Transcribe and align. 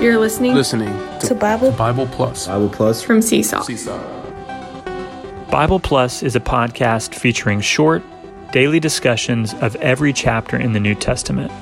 You're 0.00 0.18
listening, 0.18 0.54
listening 0.54 0.88
to, 1.18 1.26
to 1.26 1.34
Bible 1.34 1.72
Bible 1.72 2.06
Plus. 2.06 2.46
Bible 2.46 2.70
Plus 2.70 3.02
from 3.02 3.20
Seesaw. 3.20 3.60
Seesaw. 3.60 3.98
Bible 5.50 5.78
Plus 5.78 6.22
is 6.22 6.34
a 6.34 6.40
podcast 6.40 7.14
featuring 7.14 7.60
short, 7.60 8.02
daily 8.50 8.80
discussions 8.80 9.52
of 9.60 9.76
every 9.76 10.14
chapter 10.14 10.56
in 10.56 10.72
the 10.72 10.80
New 10.80 10.94
Testament. 10.94 11.52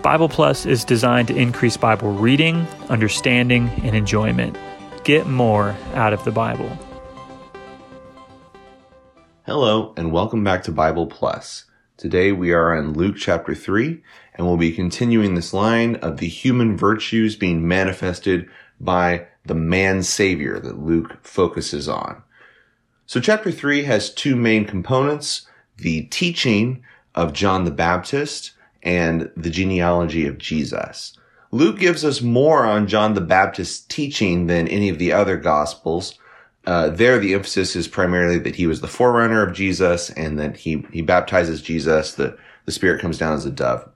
Bible 0.00 0.30
Plus 0.30 0.64
is 0.64 0.82
designed 0.82 1.28
to 1.28 1.36
increase 1.36 1.76
Bible 1.76 2.10
reading, 2.10 2.66
understanding, 2.88 3.68
and 3.84 3.94
enjoyment. 3.94 4.56
Get 5.04 5.26
more 5.26 5.76
out 5.92 6.14
of 6.14 6.24
the 6.24 6.32
Bible. 6.32 6.70
Hello, 9.44 9.92
and 9.98 10.10
welcome 10.10 10.42
back 10.42 10.62
to 10.62 10.72
Bible 10.72 11.06
Plus. 11.06 11.66
Today 11.98 12.32
we 12.32 12.52
are 12.52 12.74
in 12.74 12.94
Luke 12.94 13.16
chapter 13.18 13.54
3, 13.54 14.02
and 14.38 14.46
we'll 14.46 14.56
be 14.56 14.72
continuing 14.72 15.34
this 15.34 15.52
line 15.52 15.96
of 15.96 16.18
the 16.18 16.28
human 16.28 16.76
virtues 16.76 17.34
being 17.34 17.66
manifested 17.66 18.48
by 18.80 19.26
the 19.44 19.54
man 19.54 20.02
savior 20.02 20.60
that 20.60 20.78
Luke 20.78 21.18
focuses 21.22 21.88
on. 21.88 22.22
So 23.04 23.20
chapter 23.20 23.50
3 23.50 23.82
has 23.82 24.14
two 24.14 24.36
main 24.36 24.64
components, 24.64 25.46
the 25.76 26.02
teaching 26.04 26.84
of 27.14 27.32
John 27.32 27.64
the 27.64 27.70
Baptist 27.72 28.52
and 28.82 29.30
the 29.36 29.50
genealogy 29.50 30.26
of 30.26 30.38
Jesus. 30.38 31.18
Luke 31.50 31.78
gives 31.78 32.04
us 32.04 32.20
more 32.20 32.64
on 32.64 32.86
John 32.86 33.14
the 33.14 33.20
Baptist's 33.20 33.84
teaching 33.86 34.46
than 34.46 34.68
any 34.68 34.88
of 34.88 34.98
the 34.98 35.12
other 35.12 35.36
gospels, 35.36 36.18
uh, 36.66 36.90
there 36.90 37.18
the 37.18 37.32
emphasis 37.32 37.74
is 37.74 37.88
primarily 37.88 38.38
that 38.38 38.56
he 38.56 38.66
was 38.66 38.82
the 38.82 38.86
forerunner 38.86 39.42
of 39.42 39.54
Jesus 39.54 40.10
and 40.10 40.38
that 40.38 40.58
he, 40.58 40.84
he 40.92 41.00
baptizes 41.00 41.62
Jesus. 41.62 42.14
The, 42.14 42.36
the 42.66 42.72
Spirit 42.72 43.00
comes 43.00 43.16
down 43.16 43.32
as 43.32 43.46
a 43.46 43.50
dove. 43.50 43.88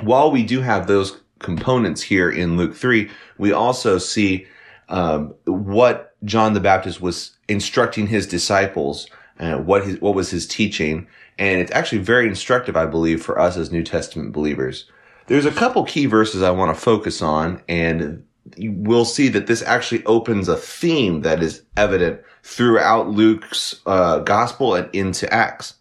While 0.00 0.30
we 0.30 0.44
do 0.44 0.60
have 0.60 0.86
those 0.86 1.20
components 1.38 2.02
here 2.02 2.30
in 2.30 2.56
Luke 2.56 2.74
3, 2.74 3.10
we 3.38 3.52
also 3.52 3.98
see 3.98 4.46
um, 4.88 5.34
what 5.44 6.14
John 6.24 6.54
the 6.54 6.60
Baptist 6.60 7.00
was 7.00 7.36
instructing 7.48 8.06
his 8.06 8.26
disciples, 8.26 9.08
uh, 9.38 9.56
what 9.58 9.84
his, 9.86 10.00
what 10.00 10.14
was 10.14 10.30
his 10.30 10.46
teaching, 10.46 11.06
and 11.38 11.60
it's 11.60 11.72
actually 11.72 11.98
very 11.98 12.26
instructive, 12.26 12.76
I 12.76 12.86
believe, 12.86 13.22
for 13.22 13.38
us 13.38 13.56
as 13.56 13.70
New 13.70 13.84
Testament 13.84 14.32
believers. 14.32 14.90
There's 15.26 15.46
a 15.46 15.52
couple 15.52 15.84
key 15.84 16.06
verses 16.06 16.42
I 16.42 16.50
want 16.50 16.74
to 16.74 16.80
focus 16.80 17.22
on, 17.22 17.62
and 17.68 18.24
we'll 18.56 19.04
see 19.04 19.28
that 19.28 19.46
this 19.46 19.62
actually 19.62 20.04
opens 20.06 20.48
a 20.48 20.56
theme 20.56 21.20
that 21.22 21.42
is 21.42 21.62
evident 21.76 22.20
throughout 22.42 23.10
Luke's 23.10 23.80
uh, 23.86 24.20
gospel 24.20 24.74
and 24.74 24.88
into 24.94 25.32
Acts. 25.32 25.74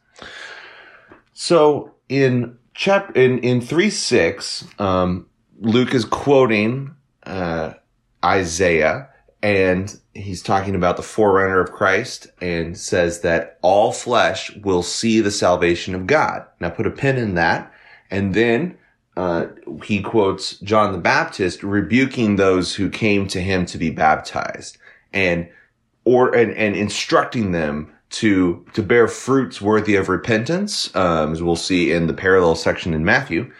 So 1.33 1.93
in 2.09 2.57
chap 2.77 3.17
in 3.17 3.39
in 3.39 3.59
three 3.59 3.89
six, 3.89 4.65
um, 4.79 5.25
Luke 5.59 5.93
is 5.93 6.05
quoting 6.05 6.95
uh, 7.23 7.73
Isaiah, 8.23 9.09
and 9.43 9.99
he's 10.13 10.41
talking 10.41 10.75
about 10.75 10.95
the 10.95 11.03
forerunner 11.03 11.59
of 11.59 11.73
Christ, 11.73 12.27
and 12.39 12.77
says 12.77 13.21
that 13.21 13.57
all 13.61 13.91
flesh 13.91 14.55
will 14.57 14.83
see 14.83 15.19
the 15.19 15.31
salvation 15.31 15.93
of 15.95 16.07
God. 16.07 16.45
Now 16.61 16.69
put 16.69 16.87
a 16.87 16.91
pin 16.91 17.17
in 17.17 17.33
that, 17.33 17.73
and 18.09 18.33
then 18.33 18.77
uh, 19.17 19.47
he 19.83 20.01
quotes 20.01 20.59
John 20.59 20.91
the 20.93 20.99
Baptist 20.99 21.63
rebuking 21.63 22.35
those 22.35 22.75
who 22.75 22.89
came 22.89 23.27
to 23.29 23.41
him 23.41 23.65
to 23.65 23.77
be 23.79 23.89
baptized 23.89 24.77
and 25.11 25.49
or 26.05 26.33
and, 26.33 26.53
and 26.53 26.75
instructing 26.75 27.51
them 27.51 27.91
to 28.09 28.65
to 28.73 28.83
bear 28.83 29.07
fruits 29.07 29.61
worthy 29.61 29.95
of 29.95 30.09
repentance, 30.09 30.95
um, 30.95 31.33
as 31.33 31.41
we'll 31.41 31.55
see 31.55 31.91
in 31.91 32.07
the 32.07 32.13
parallel 32.13 32.55
section 32.55 32.93
in 32.93 33.03
Matthew. 33.03 33.51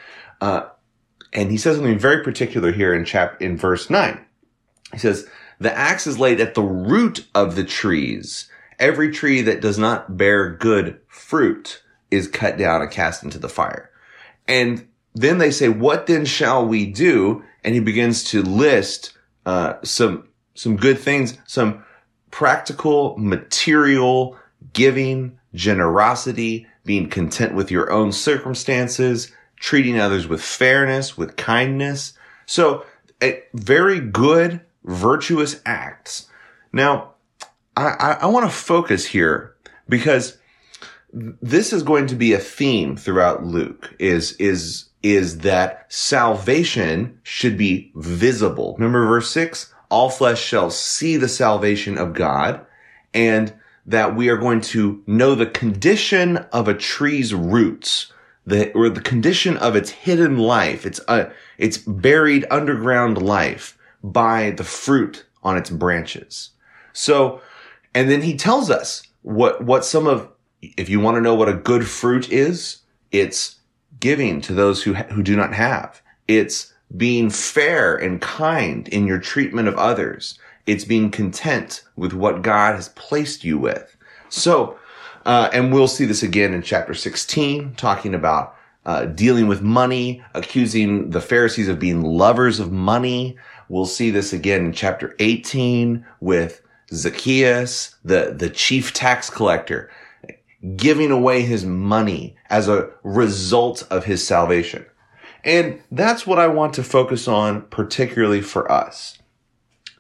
Uh, 0.42 0.68
and 1.34 1.52
he 1.52 1.58
says 1.58 1.76
something 1.76 2.00
very 2.00 2.24
particular 2.24 2.72
here 2.72 2.94
in 2.94 3.06
chap 3.06 3.42
in 3.42 3.58
verse 3.58 3.90
nine. 3.90 4.20
He 4.94 5.00
says, 5.00 5.28
"The 5.60 5.76
axe 5.78 6.08
is 6.08 6.20
laid 6.20 6.40
at 6.40 6.54
the 6.54 6.64
root 6.64 7.28
of 7.36 7.56
the 7.56 7.66
trees. 7.66 8.50
Every 8.80 9.12
tree 9.12 9.42
that 9.42 9.62
does 9.62 9.78
not 9.78 10.18
bear 10.18 10.52
good 10.52 11.00
fruit 11.08 11.84
is 12.10 12.28
cut 12.28 12.58
down 12.58 12.82
and 12.82 12.92
cast 12.92 13.24
into 13.24 13.40
the 13.40 13.50
fire." 13.50 13.90
And 14.48 14.88
then 15.18 15.40
they 15.40 15.52
say, 15.52 15.68
what 15.70 16.06
then 16.06 16.26
shall 16.26 16.66
we 16.66 16.86
do? 16.86 17.44
And 17.64 17.74
he 17.74 17.82
begins 17.82 18.24
to 18.26 18.42
list, 18.44 19.18
uh, 19.46 19.74
some, 19.84 20.28
some 20.54 20.78
good 20.78 21.00
things, 21.00 21.38
some 21.46 21.84
practical, 22.30 23.18
material 23.18 24.38
giving, 24.74 25.40
generosity, 25.54 26.68
being 26.86 27.10
content 27.10 27.54
with 27.54 27.72
your 27.72 27.92
own 27.92 28.12
circumstances, 28.12 29.32
treating 29.58 30.00
others 30.00 30.28
with 30.28 30.42
fairness, 30.42 31.18
with 31.18 31.36
kindness. 31.36 32.14
So 32.46 32.86
very 33.54 34.00
good, 34.00 34.62
virtuous 34.84 35.62
acts. 35.66 36.30
Now, 36.72 37.14
I, 37.76 37.88
I, 38.00 38.12
I 38.22 38.26
want 38.28 38.50
to 38.50 38.56
focus 38.56 39.06
here 39.06 39.56
because 39.90 40.38
this 41.12 41.74
is 41.74 41.84
going 41.84 42.08
to 42.08 42.16
be 42.16 42.34
a 42.34 42.40
theme 42.40 42.98
throughout 42.98 43.44
Luke 43.44 43.96
is, 44.00 44.34
is 44.34 44.86
is 45.04 45.40
that 45.40 45.86
salvation 45.94 47.20
should 47.24 47.58
be 47.58 47.92
visible. 47.96 48.76
Remember 48.78 49.06
verse 49.06 49.30
six? 49.30 49.74
All 49.90 50.10
flesh 50.10 50.42
shall 50.42 50.70
see 50.70 51.18
the 51.18 51.30
salvation 51.30 51.98
of 51.98 52.14
God 52.14 52.66
and 53.14 53.54
that 53.88 54.16
we 54.16 54.28
are 54.30 54.38
going 54.38 54.60
to 54.60 55.02
know 55.08 55.34
the 55.34 55.46
condition 55.46 56.38
of 56.52 56.68
a 56.68 56.74
tree's 56.74 57.34
roots, 57.34 58.12
the, 58.46 58.72
or 58.74 58.90
the 58.90 59.02
condition 59.02 59.58
of 59.58 59.76
its 59.76 59.90
hidden 59.90 60.38
life, 60.38 60.86
its, 60.86 61.00
uh, 61.08 61.30
its 61.58 61.78
buried 61.78 62.46
underground 62.52 63.22
life 63.22 63.78
by 64.04 64.52
the 64.52 64.64
fruit 64.64 65.26
on 65.42 65.58
its 65.58 65.70
branches. 65.70 66.50
So, 66.92 67.42
and 67.96 68.10
then 68.10 68.22
he 68.22 68.36
tells 68.36 68.70
us 68.70 69.04
what, 69.22 69.64
what 69.64 69.86
some 69.86 70.06
of, 70.06 70.30
if 70.62 70.90
you 70.90 71.00
want 71.00 71.16
to 71.16 71.22
know 71.22 71.36
what 71.36 71.50
a 71.50 71.54
good 71.54 71.88
fruit 71.88 72.30
is, 72.32 72.80
it's 73.12 73.56
giving 74.00 74.42
to 74.42 74.54
those 74.54 74.84
who, 74.84 74.94
who 74.94 75.24
do 75.24 75.36
not 75.36 75.54
have. 75.54 76.02
It's 76.28 76.74
being 76.96 77.30
fair 77.30 77.96
and 77.96 78.22
kind 78.22 78.88
in 78.90 79.08
your 79.08 79.20
treatment 79.20 79.68
of 79.68 79.76
others. 79.76 80.38
It's 80.68 80.86
being 80.86 81.10
content 81.10 81.84
with 81.96 82.14
what 82.14 82.44
God 82.44 82.76
has 82.76 82.90
placed 82.90 83.44
you 83.44 83.58
with. 83.58 83.96
So, 84.30 84.78
uh, 85.26 85.50
and 85.52 85.74
we'll 85.74 85.88
see 85.88 86.06
this 86.06 86.24
again 86.24 86.54
in 86.54 86.62
chapter 86.62 86.94
16, 86.94 87.76
talking 87.76 88.14
about 88.14 88.56
uh, 88.86 89.06
dealing 89.06 89.48
with 89.48 89.62
money, 89.62 90.24
accusing 90.34 91.10
the 91.10 91.22
Pharisees 91.22 91.68
of 91.68 91.80
being 91.80 92.02
lovers 92.02 92.60
of 92.60 92.72
money. 92.72 93.38
We'll 93.70 93.86
see 93.86 94.12
this 94.12 94.32
again 94.32 94.66
in 94.66 94.74
chapter 94.74 95.16
18 95.20 96.06
with 96.22 96.62
Zacchaeus, 96.94 97.96
the, 98.06 98.34
the 98.38 98.50
chief 98.50 98.94
tax 98.94 99.30
collector, 99.30 99.92
giving 100.76 101.12
away 101.12 101.42
his 101.42 101.66
money 101.66 102.36
as 102.50 102.70
a 102.70 102.90
result 103.04 103.86
of 103.90 104.06
his 104.06 104.26
salvation. 104.26 104.86
And 105.44 105.82
that's 105.92 106.26
what 106.26 106.40
I 106.40 106.48
want 106.48 106.74
to 106.76 106.84
focus 106.84 107.28
on, 107.28 107.64
particularly 107.64 108.42
for 108.42 108.72
us. 108.72 109.18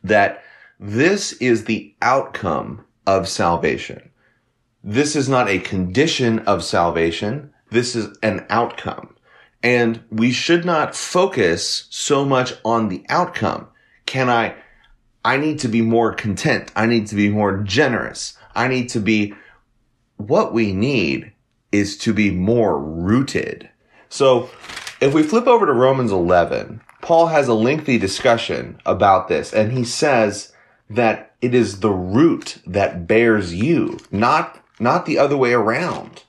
That 0.03 0.43
this 0.79 1.33
is 1.33 1.65
the 1.65 1.95
outcome 2.01 2.85
of 3.05 3.27
salvation. 3.27 4.11
This 4.83 5.15
is 5.15 5.27
not 5.27 5.49
a 5.49 5.59
condition 5.59 6.39
of 6.39 6.63
salvation. 6.63 7.51
This 7.71 7.95
is 7.95 8.15
an 8.21 8.45
outcome. 8.49 9.15
And 9.63 10.03
we 10.11 10.31
should 10.31 10.65
not 10.65 10.95
focus 10.95 11.87
so 11.89 12.23
much 12.23 12.53
on 12.63 12.89
the 12.89 13.03
outcome. 13.09 13.67
Can 14.05 14.29
I, 14.29 14.55
I 15.25 15.37
need 15.37 15.59
to 15.59 15.67
be 15.67 15.81
more 15.81 16.13
content. 16.13 16.71
I 16.75 16.85
need 16.85 17.07
to 17.07 17.15
be 17.15 17.27
more 17.27 17.57
generous. 17.57 18.37
I 18.55 18.67
need 18.67 18.89
to 18.89 18.99
be 18.99 19.33
what 20.17 20.53
we 20.53 20.73
need 20.73 21.31
is 21.71 21.97
to 21.97 22.13
be 22.13 22.31
more 22.31 22.79
rooted. 22.79 23.69
So 24.09 24.49
if 25.01 25.13
we 25.13 25.23
flip 25.23 25.47
over 25.47 25.65
to 25.65 25.73
Romans 25.73 26.11
11, 26.11 26.81
Paul 27.01 27.27
has 27.27 27.47
a 27.47 27.53
lengthy 27.53 27.97
discussion 27.97 28.79
about 28.85 29.27
this 29.27 29.53
and 29.53 29.71
he 29.71 29.83
says 29.83 30.53
that 30.89 31.35
it 31.41 31.53
is 31.53 31.79
the 31.79 31.91
root 31.91 32.59
that 32.65 33.07
bears 33.07 33.53
you, 33.53 33.99
not, 34.11 34.63
not 34.79 35.05
the 35.05 35.17
other 35.17 35.37
way 35.37 35.53
around. 35.53 36.23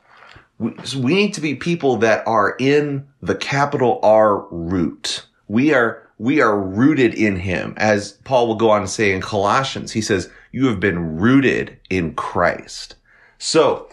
We, 0.58 0.74
we 0.96 1.14
need 1.14 1.34
to 1.34 1.40
be 1.40 1.54
people 1.54 1.96
that 1.98 2.26
are 2.26 2.56
in 2.58 3.06
the 3.22 3.36
capital 3.36 4.00
R 4.02 4.46
root. 4.50 5.26
We 5.46 5.72
are, 5.72 6.08
we 6.18 6.40
are 6.40 6.58
rooted 6.58 7.14
in 7.14 7.36
him. 7.36 7.74
As 7.76 8.12
Paul 8.24 8.48
will 8.48 8.56
go 8.56 8.70
on 8.70 8.82
to 8.82 8.88
say 8.88 9.12
in 9.12 9.20
Colossians, 9.20 9.92
he 9.92 10.00
says, 10.00 10.30
you 10.50 10.66
have 10.66 10.80
been 10.80 11.18
rooted 11.18 11.78
in 11.88 12.14
Christ. 12.14 12.96
So, 13.38 13.88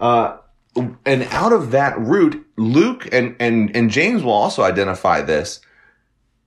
uh, 0.00 0.38
and 1.04 1.22
out 1.30 1.52
of 1.52 1.70
that 1.70 1.98
root, 1.98 2.44
Luke 2.56 3.08
and, 3.12 3.36
and, 3.38 3.74
and 3.76 3.90
James 3.90 4.22
will 4.22 4.32
also 4.32 4.62
identify 4.62 5.22
this. 5.22 5.60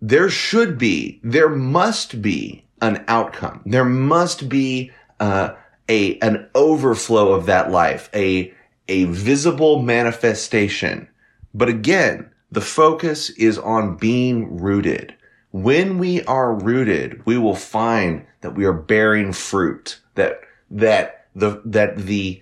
There 0.02 0.30
should 0.30 0.78
be, 0.78 1.20
there 1.24 1.50
must 1.50 2.22
be 2.22 2.66
an 2.81 3.04
outcome. 3.07 3.62
There 3.66 3.86
must 3.86 4.50
be, 4.50 4.92
uh, 5.19 5.54
a, 5.89 6.18
an 6.19 6.50
overflow 6.56 7.33
of 7.33 7.45
that 7.48 7.69
life, 7.69 8.10
a, 8.13 8.54
a 8.88 9.04
visible 9.06 9.81
manifestation. 9.81 11.07
But 11.54 11.69
again, 11.69 12.31
the 12.51 12.62
focus 12.62 13.30
is 13.31 13.57
on 13.57 13.98
being 13.98 14.57
rooted. 14.57 15.16
when 15.51 15.98
we 15.98 16.24
are 16.24 16.54
rooted, 16.54 17.25
we 17.25 17.38
will 17.38 17.56
find 17.56 18.25
that 18.39 18.56
we 18.56 18.63
are 18.63 18.74
bearing 18.74 19.34
fruit, 19.34 20.00
that, 20.16 20.39
that 20.69 21.27
the, 21.36 21.62
that 21.66 21.98
the, 21.98 22.42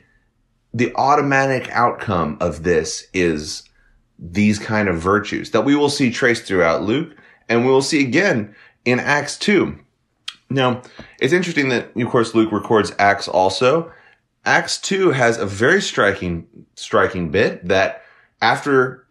the 0.76 0.94
automatic 0.96 1.68
outcome 1.72 2.38
of 2.40 2.62
this 2.62 3.08
is 3.14 3.64
these 4.20 4.60
kind 4.60 4.88
of 4.88 4.98
virtues 4.98 5.52
that 5.52 5.66
we 5.66 5.76
will 5.76 5.90
see 5.90 6.12
traced 6.12 6.44
throughout 6.44 6.84
Luke 6.84 7.16
and 7.48 7.66
we 7.66 7.72
will 7.72 7.82
see 7.82 8.02
again 8.02 8.54
in 8.86 9.00
Acts 9.00 9.38
2. 9.40 9.80
Now, 10.50 10.82
it's 11.20 11.34
interesting 11.34 11.70
that, 11.70 11.96
of 11.96 12.10
course, 12.10 12.34
Luke 12.34 12.52
records 12.52 12.92
Acts 12.98 13.28
also. 13.28 13.92
Acts 14.46 14.80
2 14.80 15.12
has 15.12 15.38
a 15.38 15.46
very 15.46 15.82
striking, 15.82 16.48
striking 16.76 17.30
bit 17.30 17.68
that 17.68 18.04
after 18.42 19.08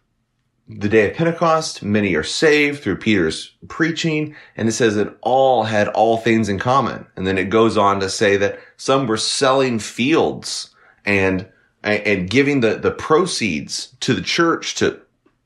the 0.67 0.89
day 0.89 1.09
of 1.09 1.15
Pentecost, 1.15 1.81
many 1.81 2.13
are 2.13 2.23
saved 2.23 2.83
through 2.83 2.97
Peter's 2.97 3.55
preaching, 3.67 4.35
and 4.55 4.69
it 4.69 4.73
says 4.73 4.95
that 4.95 5.17
all 5.21 5.63
had 5.63 5.87
all 5.89 6.17
things 6.17 6.47
in 6.47 6.59
common. 6.59 7.07
And 7.15 7.25
then 7.25 7.37
it 7.37 7.49
goes 7.49 7.75
on 7.75 7.99
to 8.01 8.09
say 8.09 8.37
that 8.37 8.59
some 8.77 9.07
were 9.07 9.17
selling 9.17 9.79
fields 9.79 10.73
and 11.05 11.47
and 11.81 12.29
giving 12.29 12.59
the, 12.59 12.75
the 12.75 12.91
proceeds 12.91 13.95
to 14.01 14.13
the 14.13 14.21
church 14.21 14.75
to 14.75 14.99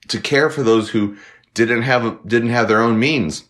to 0.08 0.20
care 0.20 0.50
for 0.50 0.64
those 0.64 0.90
who 0.90 1.16
didn't 1.54 1.84
have 1.84 2.28
didn't 2.28 2.50
have 2.50 2.68
their 2.68 2.82
own 2.82 3.00
means. 3.00 3.46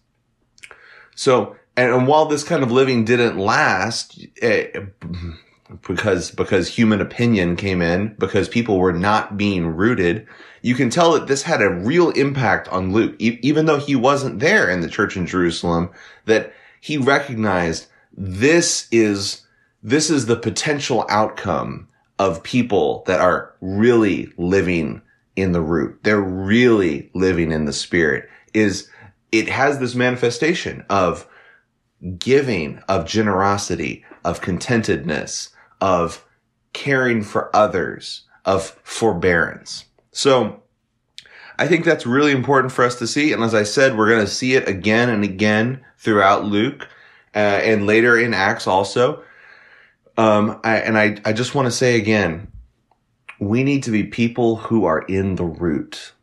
So, 1.16 1.56
and, 1.76 1.92
and 1.92 2.08
while 2.08 2.26
this 2.26 2.44
kind 2.44 2.64
of 2.64 2.72
living 2.72 3.06
didn't 3.06 3.38
last, 3.38 4.26
eh, 4.42 4.68
because 5.88 6.32
because 6.32 6.68
human 6.68 7.02
opinion 7.02 7.56
came 7.56 7.82
in, 7.82 8.16
because 8.20 8.48
people 8.48 8.78
were 8.78 8.94
not 8.94 9.38
being 9.38 9.68
rooted, 9.68 10.28
you 10.62 10.76
can 10.76 10.90
tell 10.90 11.14
that 11.14 11.28
this 11.28 11.44
had 11.44 11.62
a 11.62 11.70
real 11.70 12.10
impact 12.12 12.68
on 12.70 12.94
Luke, 12.94 13.16
e- 13.20 13.40
even 13.42 13.66
though 13.66 13.80
he 13.80 13.96
wasn't 13.96 14.40
there 14.40 14.70
in 14.70 14.82
the 14.82 14.90
church 14.90 15.18
in 15.18 15.26
Jerusalem. 15.26 15.90
That 16.26 16.54
he 16.80 16.98
recognized 16.98 17.88
this 18.16 18.88
is 18.92 19.42
this 19.82 20.10
is 20.10 20.26
the 20.26 20.36
potential 20.36 21.06
outcome 21.10 21.88
of 22.20 22.44
people 22.44 23.04
that 23.08 23.20
are 23.20 23.54
really 23.60 24.32
living 24.38 25.02
in 25.36 25.52
the 25.52 25.62
root. 25.62 26.00
They're 26.04 26.22
really 26.22 27.10
living 27.14 27.52
in 27.52 27.66
the 27.66 27.74
spirit 27.74 28.30
is 28.54 28.90
it 29.32 29.50
has 29.50 29.80
this 29.80 29.96
manifestation 29.96 30.86
of 30.90 31.28
giving, 32.18 32.80
of 32.90 33.06
generosity, 33.06 34.04
of 34.26 34.42
contentedness, 34.42 35.50
of 35.82 36.26
caring 36.74 37.24
for 37.24 37.56
others, 37.56 38.24
of 38.46 38.80
forbearance. 38.84 39.86
So 40.12 40.62
I 41.58 41.68
think 41.68 41.86
that's 41.86 42.06
really 42.06 42.32
important 42.32 42.74
for 42.74 42.84
us 42.84 42.96
to 43.00 43.08
see. 43.08 43.32
And 43.32 43.44
as 43.44 43.54
I 43.54 43.64
said, 43.64 43.98
we're 43.98 44.10
going 44.10 44.26
to 44.26 44.32
see 44.32 44.54
it 44.54 44.68
again 44.68 45.10
and 45.10 45.24
again 45.24 45.84
throughout 45.98 46.46
Luke 46.46 46.88
uh, 47.36 47.38
and 47.38 47.88
later 47.88 48.18
in 48.18 48.34
Acts 48.34 48.68
also. 48.68 49.24
Um, 50.18 50.60
I, 50.64 50.78
and 50.78 50.98
I, 50.98 51.18
I 51.26 51.34
just 51.34 51.56
want 51.56 51.68
to 51.68 51.72
say 51.72 51.96
again, 51.96 52.52
we 53.40 53.64
need 53.64 53.84
to 53.84 53.92
be 53.92 54.04
people 54.04 54.58
who 54.58 54.86
are 54.86 55.02
in 55.02 55.36
the 55.36 55.46
root. 55.46 56.14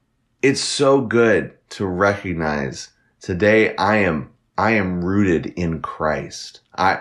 It's 0.43 0.61
so 0.61 1.01
good 1.01 1.57
to 1.71 1.87
recognize 1.87 2.91
today 3.21 3.75
I 3.77 3.97
am, 3.97 4.31
I 4.61 4.73
am 4.73 5.03
rooted 5.03 5.47
in 5.57 5.81
Christ. 5.81 6.61
I, 6.77 7.01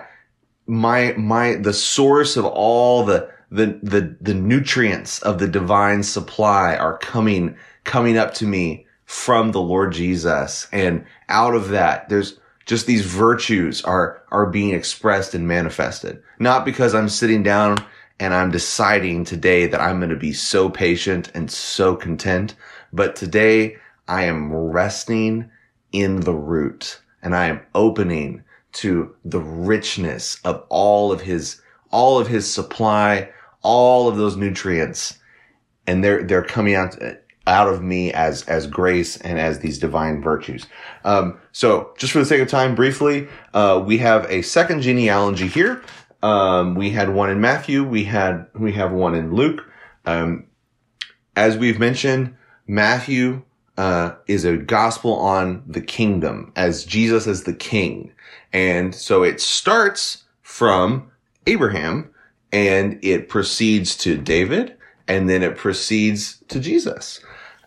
my, 0.66 1.12
my, 1.18 1.56
the 1.56 1.74
source 1.74 2.38
of 2.38 2.46
all 2.46 3.04
the, 3.04 3.30
the, 3.50 3.78
the, 3.82 4.16
the 4.18 4.32
nutrients 4.32 5.20
of 5.20 5.38
the 5.38 5.46
divine 5.46 6.02
supply 6.02 6.74
are 6.74 6.96
coming, 6.96 7.54
coming 7.84 8.16
up 8.16 8.32
to 8.34 8.46
me 8.46 8.86
from 9.04 9.52
the 9.52 9.60
Lord 9.60 9.92
Jesus. 9.92 10.68
And 10.72 11.04
out 11.28 11.54
of 11.54 11.68
that, 11.68 12.08
there's, 12.08 12.40
just 12.64 12.86
these 12.86 13.04
virtues 13.04 13.84
are, 13.84 14.22
are 14.30 14.46
being 14.46 14.72
expressed 14.72 15.34
and 15.34 15.46
manifested. 15.46 16.22
Not 16.38 16.64
because 16.64 16.94
I'm 16.94 17.10
sitting 17.10 17.42
down 17.42 17.76
and 18.18 18.32
I'm 18.32 18.50
deciding 18.50 19.26
today 19.26 19.66
that 19.66 19.82
I'm 19.82 19.98
going 19.98 20.08
to 20.08 20.16
be 20.16 20.32
so 20.32 20.70
patient 20.70 21.30
and 21.34 21.50
so 21.50 21.94
content, 21.94 22.54
but 22.90 23.16
today 23.16 23.76
I 24.08 24.24
am 24.24 24.50
resting 24.50 25.50
in 25.92 26.20
the 26.20 26.34
root 26.34 27.00
and 27.22 27.34
I 27.34 27.46
am 27.46 27.60
opening 27.74 28.44
to 28.72 29.14
the 29.24 29.40
richness 29.40 30.40
of 30.44 30.64
all 30.68 31.12
of 31.12 31.20
his, 31.20 31.60
all 31.90 32.18
of 32.18 32.28
his 32.28 32.52
supply, 32.52 33.30
all 33.62 34.08
of 34.08 34.16
those 34.16 34.36
nutrients. 34.36 35.18
And 35.86 36.04
they're, 36.04 36.22
they're 36.22 36.44
coming 36.44 36.74
out, 36.74 36.96
out 37.46 37.68
of 37.68 37.82
me 37.82 38.12
as 38.12 38.44
as 38.44 38.66
grace 38.66 39.16
and 39.16 39.38
as 39.38 39.58
these 39.58 39.78
divine 39.78 40.22
virtues. 40.22 40.66
Um, 41.04 41.38
so, 41.52 41.92
just 41.98 42.12
for 42.12 42.20
the 42.20 42.24
sake 42.24 42.40
of 42.40 42.48
time, 42.48 42.74
briefly, 42.74 43.28
uh, 43.54 43.82
we 43.84 43.98
have 43.98 44.30
a 44.30 44.42
second 44.42 44.82
genealogy 44.82 45.48
here. 45.48 45.82
Um, 46.22 46.74
we 46.74 46.90
had 46.90 47.10
one 47.10 47.30
in 47.30 47.40
Matthew. 47.40 47.82
We 47.82 48.04
had 48.04 48.46
we 48.54 48.72
have 48.72 48.92
one 48.92 49.14
in 49.14 49.34
Luke. 49.34 49.64
Um, 50.06 50.46
as 51.34 51.56
we've 51.56 51.78
mentioned, 51.78 52.36
Matthew 52.66 53.42
uh, 53.80 54.14
is 54.26 54.44
a 54.44 54.58
gospel 54.58 55.14
on 55.14 55.62
the 55.66 55.80
kingdom 55.80 56.52
as 56.54 56.84
Jesus 56.84 57.26
as 57.26 57.44
the 57.44 57.54
king, 57.54 58.12
and 58.52 58.94
so 58.94 59.22
it 59.22 59.40
starts 59.40 60.24
from 60.42 61.10
Abraham 61.46 62.10
and 62.52 62.98
it 63.02 63.28
proceeds 63.28 63.96
to 63.98 64.16
David 64.16 64.76
and 65.08 65.28
then 65.28 65.42
it 65.42 65.56
proceeds 65.56 66.42
to 66.48 66.60
Jesus. 66.60 67.20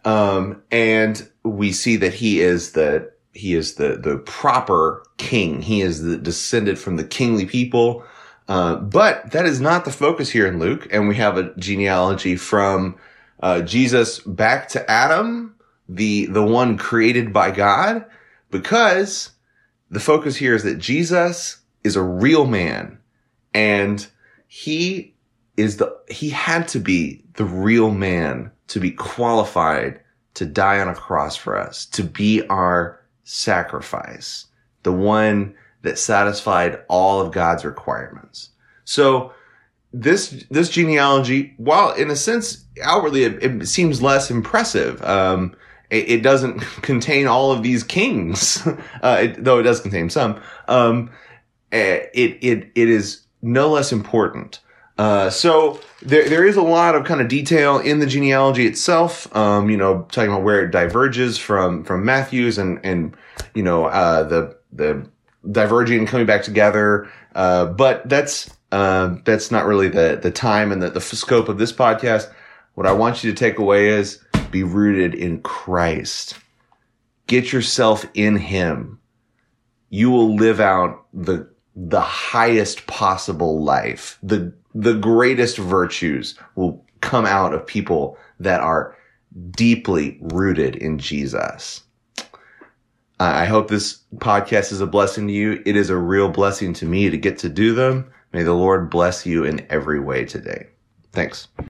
Um, 0.06 0.62
and 0.72 1.28
we 1.44 1.72
see 1.72 1.96
that 1.98 2.14
he 2.14 2.42
is 2.42 2.74
the, 2.74 3.12
he 3.34 3.56
is 3.56 3.76
the, 3.76 3.98
the 3.98 4.18
proper 4.18 5.04
king. 5.18 5.62
He 5.62 5.82
is 5.82 6.02
the 6.02 6.18
descended 6.18 6.78
from 6.78 6.98
the 6.98 7.04
kingly 7.04 7.46
people. 7.46 8.04
Uh, 8.48 8.76
but 8.76 9.32
that 9.32 9.46
is 9.46 9.62
not 9.62 9.86
the 9.86 9.92
focus 9.92 10.30
here 10.30 10.46
in 10.46 10.60
Luke. 10.60 10.88
And 10.92 11.08
we 11.08 11.16
have 11.16 11.38
a 11.38 11.56
genealogy 11.56 12.36
from, 12.36 12.98
uh, 13.40 13.62
Jesus 13.62 14.20
back 14.20 14.70
to 14.70 14.90
Adam, 14.92 15.56
the, 15.96 16.26
the 16.28 16.44
one 16.44 16.78
created 16.78 17.32
by 17.32 17.52
God, 17.52 18.06
because 18.52 19.32
the 19.90 20.00
focus 20.00 20.36
here 20.36 20.56
is 20.56 20.64
that 20.64 20.80
Jesus 20.80 21.58
is 21.84 21.96
a 21.96 22.02
real 22.02 22.46
man 22.46 23.00
and 23.54 24.08
he 24.48 25.14
is 25.58 25.78
the, 25.78 25.96
he 26.10 26.30
had 26.30 26.68
to 26.70 26.80
be 26.80 27.24
the 27.36 27.46
real 27.46 27.92
man 27.92 28.52
to 28.68 28.80
be 28.80 28.92
qualified 28.92 30.00
to 30.34 30.46
die 30.46 30.80
on 30.80 30.88
a 30.88 30.96
cross 30.96 31.36
for 31.36 31.56
us, 31.58 31.86
to 31.86 32.04
be 32.04 32.42
our 32.48 33.00
sacrifice, 33.24 34.48
the 34.82 34.92
one 34.92 35.54
that 35.84 36.00
satisfied 36.00 36.82
all 36.88 37.22
of 37.22 37.32
God's 37.32 37.66
requirements. 37.66 38.50
So 38.86 39.34
this, 39.92 40.44
this 40.50 40.70
genealogy, 40.70 41.54
while 41.58 41.94
in 41.94 42.10
a 42.10 42.16
sense, 42.16 42.66
outwardly, 42.82 43.26
it, 43.26 43.44
it 43.44 43.68
seems 43.68 44.02
less 44.02 44.32
impressive. 44.32 45.04
Um, 45.04 45.56
it, 45.94 46.10
it, 46.10 46.24
doesn't 46.24 46.60
contain 46.82 47.28
all 47.28 47.52
of 47.52 47.64
these 47.64 47.84
kings, 47.84 48.66
uh, 49.04 49.20
it, 49.22 49.44
though 49.44 49.60
it 49.60 49.64
does 49.64 49.80
contain 49.80 50.10
some. 50.10 50.42
Um, 50.68 51.12
eh, 51.72 52.06
it, 52.14 52.38
it, 52.42 52.72
it 52.76 52.90
is 52.90 53.22
no 53.42 53.70
less 53.70 53.92
important. 53.92 54.60
Uh, 54.98 55.30
so 55.30 55.80
there, 56.02 56.30
there 56.30 56.46
is 56.46 56.56
a 56.56 56.62
lot 56.62 56.96
of 56.96 57.04
kind 57.04 57.20
of 57.20 57.28
detail 57.28 57.80
in 57.80 58.00
the 58.00 58.06
genealogy 58.06 58.68
itself. 58.68 59.34
Um, 59.36 59.70
you 59.70 59.78
know, 59.78 60.04
talking 60.12 60.32
about 60.32 60.44
where 60.44 60.64
it 60.64 60.72
diverges 60.72 61.38
from, 61.38 61.84
from 61.84 62.06
Matthew's 62.06 62.58
and, 62.58 62.80
and, 62.84 63.16
you 63.54 63.64
know, 63.64 63.86
uh, 63.86 64.24
the, 64.24 64.56
the 64.72 65.08
diverging 65.52 66.00
and 66.00 66.08
coming 66.08 66.26
back 66.26 66.44
together. 66.44 67.10
Uh, 67.34 67.66
but 67.66 68.08
that's, 68.08 68.52
uh, 68.72 69.16
that's 69.26 69.50
not 69.50 69.66
really 69.66 69.90
the, 69.90 70.20
the 70.22 70.32
time 70.32 70.72
and 70.72 70.82
the, 70.82 70.92
the 70.92 71.02
scope 71.02 71.50
of 71.50 71.58
this 71.58 71.74
podcast. 71.74 72.32
What 72.76 72.88
I 72.88 72.92
want 72.94 73.24
you 73.24 73.32
to 73.32 73.38
take 73.38 73.58
away 73.58 73.90
is 73.90 74.23
be 74.54 74.64
rooted 74.64 75.14
in 75.14 75.42
Christ. 75.42 76.36
Get 77.28 77.52
yourself 77.52 78.06
in 78.14 78.38
Him. 78.38 79.00
You 79.90 80.10
will 80.10 80.36
live 80.36 80.62
out 80.62 81.06
the, 81.14 81.50
the 81.76 82.02
highest 82.02 82.88
possible 82.88 83.62
life, 83.64 84.18
the 84.24 84.54
the 84.76 84.96
greatest 84.96 85.58
virtues 85.58 86.38
will 86.56 86.84
come 87.02 87.26
out 87.26 87.54
of 87.54 87.68
people 87.68 88.18
that 88.40 88.62
are 88.62 88.96
deeply 89.52 90.18
rooted 90.22 90.76
in 90.76 90.98
Jesus. 90.98 91.84
I 93.20 93.46
hope 93.46 93.70
this 93.70 94.00
podcast 94.18 94.72
is 94.72 94.82
a 94.82 94.88
blessing 94.88 95.28
to 95.28 95.34
you. 95.34 95.62
It 95.66 95.76
is 95.76 95.90
a 95.90 95.98
real 95.98 96.30
blessing 96.30 96.74
to 96.74 96.86
me 96.86 97.10
to 97.10 97.18
get 97.18 97.38
to 97.40 97.50
do 97.50 97.74
them. 97.74 98.12
May 98.34 98.44
the 98.44 98.54
Lord 98.54 98.90
bless 98.90 99.26
you 99.26 99.44
in 99.44 99.66
every 99.70 100.00
way 100.00 100.26
today. 100.26 100.68
Thanks. 101.12 101.48